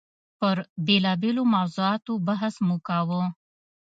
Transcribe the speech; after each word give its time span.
پر 0.39 0.57
بېلابېلو 0.85 1.43
موضوعاتو 1.55 2.13
بحث 2.27 2.55
مو 2.67 2.75
کاوه. 2.87 3.21